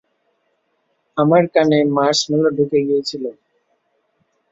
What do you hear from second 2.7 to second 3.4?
গিয়েছিল।